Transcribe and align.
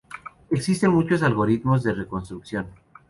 Existen 0.49 0.89
muchos 0.93 1.21
algoritmos 1.21 1.83
de 1.83 1.93
reconstrucción. 1.93 2.65